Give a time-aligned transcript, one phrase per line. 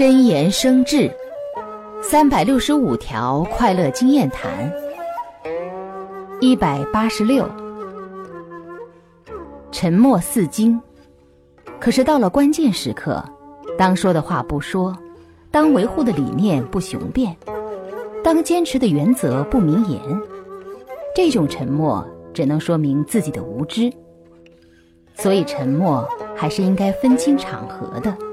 [0.00, 1.14] 真言生智
[2.00, 4.72] 三百六十五条快乐经验谈
[6.40, 7.46] 一百八十六
[9.70, 10.80] 沉默似金。
[11.78, 13.22] 可是到了关键时刻
[13.76, 14.96] 当说的话不说
[15.50, 17.36] 当维护的理念不雄辩
[18.24, 20.00] 当坚持的原则不明言
[21.14, 23.92] 这种沉默只能说明自己的无知。
[25.14, 28.29] 所以沉默还是应该分清场合的。